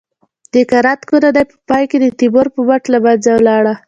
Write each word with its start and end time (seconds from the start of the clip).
د 0.53 0.55
کرت 0.71 1.01
کورنۍ 1.09 1.43
په 1.51 1.55
پای 1.69 1.83
کې 1.89 1.97
د 2.01 2.05
تیمور 2.19 2.47
په 2.55 2.61
مټ 2.67 2.83
له 2.93 2.97
منځه 3.05 3.31
لاړه. 3.47 3.73